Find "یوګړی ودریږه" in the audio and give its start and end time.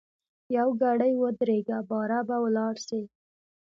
0.57-1.79